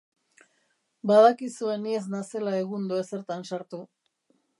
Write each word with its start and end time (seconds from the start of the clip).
Badakizue 1.09 1.75
ni 1.83 1.93
ez 1.97 2.01
nazela 2.13 2.55
egundo 2.63 2.99
ezertan 3.03 3.47
sartu. 3.51 3.83